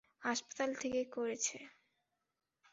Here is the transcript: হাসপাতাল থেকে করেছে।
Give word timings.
হাসপাতাল 0.23 0.69
থেকে 0.81 1.01
করেছে। 1.15 1.57